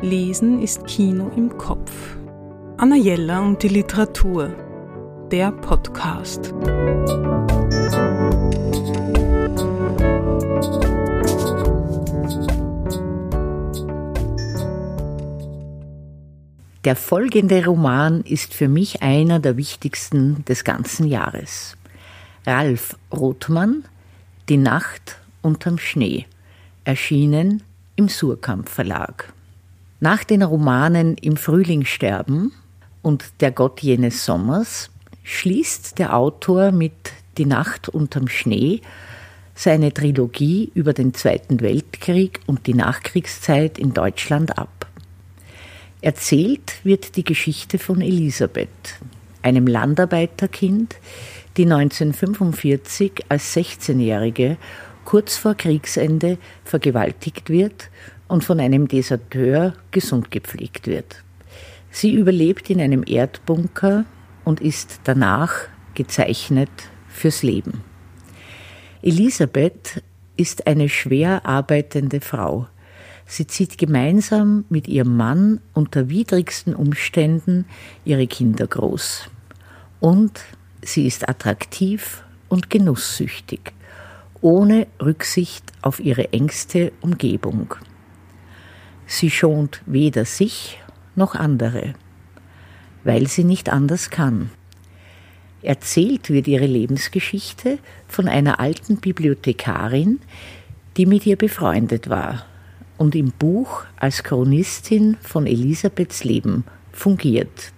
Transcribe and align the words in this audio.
Lesen 0.00 0.62
ist 0.62 0.86
Kino 0.86 1.28
im 1.34 1.58
Kopf. 1.58 2.16
Anna 2.76 2.94
Jella 2.94 3.40
und 3.40 3.60
die 3.64 3.68
Literatur. 3.68 4.54
Der 5.32 5.50
Podcast. 5.50 6.54
Der 16.84 16.94
folgende 16.94 17.64
Roman 17.64 18.20
ist 18.20 18.54
für 18.54 18.68
mich 18.68 19.02
einer 19.02 19.40
der 19.40 19.56
wichtigsten 19.56 20.44
des 20.44 20.62
ganzen 20.62 21.08
Jahres. 21.08 21.76
Ralf 22.46 22.96
Rothmann, 23.12 23.84
Die 24.48 24.58
Nacht 24.58 25.18
unterm 25.42 25.76
Schnee, 25.78 26.26
erschienen 26.84 27.64
im 27.96 28.08
Surkamp 28.08 28.68
Verlag. 28.68 29.32
Nach 30.00 30.22
den 30.22 30.44
Romanen 30.44 31.16
Im 31.16 31.36
Frühling 31.36 31.84
sterben 31.84 32.52
und 33.02 33.24
Der 33.40 33.50
Gott 33.50 33.80
jenes 33.80 34.24
Sommers 34.24 34.90
schließt 35.24 35.98
der 35.98 36.16
Autor 36.16 36.70
mit 36.70 36.92
Die 37.36 37.46
Nacht 37.46 37.88
unterm 37.88 38.28
Schnee 38.28 38.80
seine 39.56 39.92
Trilogie 39.92 40.70
über 40.74 40.92
den 40.92 41.14
Zweiten 41.14 41.60
Weltkrieg 41.60 42.38
und 42.46 42.68
die 42.68 42.74
Nachkriegszeit 42.74 43.76
in 43.76 43.92
Deutschland 43.92 44.56
ab. 44.56 44.86
Erzählt 46.00 46.74
wird 46.84 47.16
die 47.16 47.24
Geschichte 47.24 47.80
von 47.80 48.00
Elisabeth, 48.00 49.00
einem 49.42 49.66
Landarbeiterkind, 49.66 50.94
die 51.56 51.64
1945 51.64 53.24
als 53.28 53.56
16-Jährige 53.56 54.58
kurz 55.04 55.36
vor 55.36 55.56
Kriegsende 55.56 56.38
vergewaltigt 56.64 57.50
wird 57.50 57.90
und 58.28 58.44
von 58.44 58.60
einem 58.60 58.88
Deserteur 58.88 59.74
gesund 59.90 60.30
gepflegt 60.30 60.86
wird. 60.86 61.24
Sie 61.90 62.12
überlebt 62.14 62.70
in 62.70 62.80
einem 62.80 63.02
Erdbunker 63.06 64.04
und 64.44 64.60
ist 64.60 65.00
danach 65.04 65.54
gezeichnet 65.94 66.70
fürs 67.08 67.42
Leben. 67.42 67.80
Elisabeth 69.02 70.02
ist 70.36 70.66
eine 70.66 70.88
schwer 70.88 71.44
arbeitende 71.46 72.20
Frau. 72.20 72.68
Sie 73.26 73.46
zieht 73.46 73.76
gemeinsam 73.76 74.64
mit 74.68 74.88
ihrem 74.88 75.16
Mann 75.16 75.60
unter 75.74 76.08
widrigsten 76.08 76.74
Umständen 76.74 77.66
ihre 78.04 78.26
Kinder 78.26 78.66
groß. 78.66 79.28
Und 80.00 80.40
Sie 80.82 81.06
ist 81.06 81.28
attraktiv 81.28 82.22
und 82.48 82.70
genusssüchtig, 82.70 83.72
ohne 84.40 84.86
Rücksicht 85.02 85.64
auf 85.82 85.98
ihre 86.00 86.32
engste 86.32 86.92
Umgebung. 87.00 87.74
Sie 89.10 89.30
schont 89.30 89.80
weder 89.86 90.26
sich 90.26 90.78
noch 91.16 91.34
andere, 91.34 91.94
weil 93.04 93.26
sie 93.26 93.42
nicht 93.42 93.70
anders 93.70 94.10
kann. 94.10 94.50
Erzählt 95.62 96.28
wird 96.28 96.46
ihre 96.46 96.66
Lebensgeschichte 96.66 97.78
von 98.06 98.28
einer 98.28 98.60
alten 98.60 98.98
Bibliothekarin, 98.98 100.20
die 100.98 101.06
mit 101.06 101.24
ihr 101.24 101.36
befreundet 101.36 102.10
war 102.10 102.44
und 102.98 103.14
im 103.14 103.32
Buch 103.32 103.84
als 103.96 104.22
Chronistin 104.22 105.16
von 105.22 105.46
Elisabeths 105.46 106.22
Leben 106.22 106.64
fungiert. 106.92 107.72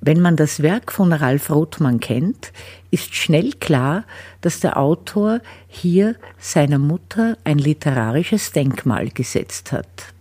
Wenn 0.00 0.22
man 0.22 0.36
das 0.36 0.62
Werk 0.62 0.90
von 0.90 1.12
Ralf 1.12 1.50
Rothmann 1.50 2.00
kennt, 2.00 2.50
ist 2.90 3.14
schnell 3.14 3.52
klar, 3.52 4.04
dass 4.40 4.60
der 4.60 4.78
Autor 4.78 5.40
hier 5.68 6.16
seiner 6.38 6.78
Mutter 6.78 7.36
ein 7.44 7.58
literarisches 7.58 8.52
Denkmal 8.52 9.10
gesetzt 9.10 9.70
hat. 9.70 10.14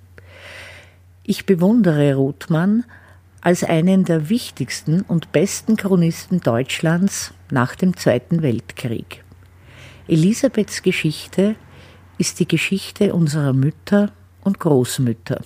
Ich 1.24 1.46
bewundere 1.46 2.16
Rothmann 2.16 2.86
als 3.42 3.64
einen 3.64 4.04
der 4.06 4.30
wichtigsten 4.30 5.02
und 5.02 5.32
besten 5.32 5.78
Chronisten 5.78 6.42
Deutschlands 6.42 7.34
nach 7.50 7.76
dem 7.76 7.98
Zweiten 7.98 8.42
Weltkrieg. 8.42 9.24
Elisabeths 10.08 10.82
Geschichte 10.82 11.56
ist 12.18 12.40
die 12.40 12.48
Geschichte 12.48 13.14
unserer 13.14 13.54
Mütter 13.54 14.12
und 14.44 14.60
Großmütter. 14.60 15.42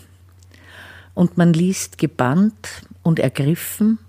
Und 1.14 1.38
man 1.38 1.54
liest 1.54 1.98
gebannt 1.98 2.84
und 3.04 3.20
ergriffen 3.20 4.00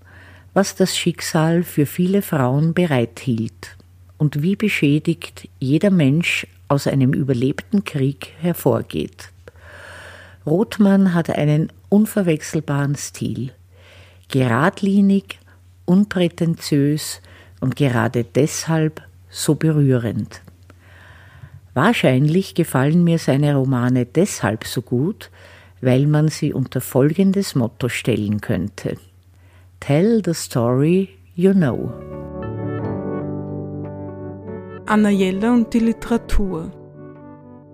was 0.57 0.73
das 0.73 0.97
Schicksal 0.97 1.61
für 1.61 1.85
viele 1.85 2.23
Frauen 2.23 2.73
bereithielt 2.73 3.77
und 4.17 4.41
wie 4.41 4.55
beschädigt 4.55 5.47
jeder 5.59 5.91
Mensch 5.91 6.47
aus 6.67 6.87
einem 6.87 7.13
überlebten 7.13 7.83
Krieg 7.83 8.33
hervorgeht. 8.39 9.29
Rothmann 10.47 11.13
hat 11.13 11.29
einen 11.29 11.71
unverwechselbaren 11.89 12.95
Stil, 12.95 13.51
geradlinig, 14.29 15.39
unprätentiös 15.85 17.21
und 17.59 17.75
gerade 17.75 18.23
deshalb 18.23 19.01
so 19.29 19.55
berührend. 19.55 20.41
Wahrscheinlich 21.73 22.55
gefallen 22.55 23.03
mir 23.03 23.19
seine 23.19 23.55
Romane 23.55 24.05
deshalb 24.05 24.63
so 24.63 24.81
gut, 24.81 25.29
weil 25.81 26.07
man 26.07 26.29
sie 26.29 26.53
unter 26.53 26.81
folgendes 26.81 27.53
Motto 27.53 27.89
stellen 27.89 28.41
könnte. 28.41 28.97
Tell 29.81 30.21
the 30.25 30.33
story 30.33 31.09
you 31.35 31.53
know. 31.53 31.91
Anna 34.87 35.09
Jella 35.09 35.53
und 35.53 35.73
die 35.73 35.79
Literatur. 35.79 36.71